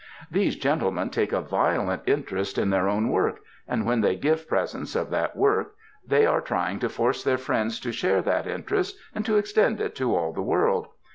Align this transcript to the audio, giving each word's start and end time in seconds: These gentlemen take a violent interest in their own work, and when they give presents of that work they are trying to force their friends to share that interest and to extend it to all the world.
These 0.31 0.55
gentlemen 0.55 1.11
take 1.11 1.31
a 1.31 1.41
violent 1.41 2.01
interest 2.07 2.57
in 2.57 2.71
their 2.71 2.89
own 2.89 3.09
work, 3.09 3.37
and 3.67 3.85
when 3.85 4.01
they 4.01 4.15
give 4.15 4.47
presents 4.49 4.95
of 4.95 5.11
that 5.11 5.35
work 5.35 5.75
they 6.03 6.25
are 6.25 6.41
trying 6.41 6.79
to 6.79 6.89
force 6.89 7.23
their 7.23 7.37
friends 7.37 7.79
to 7.81 7.91
share 7.91 8.23
that 8.23 8.47
interest 8.47 8.97
and 9.13 9.23
to 9.27 9.37
extend 9.37 9.79
it 9.79 9.93
to 9.97 10.15
all 10.15 10.33
the 10.33 10.41
world. 10.41 10.87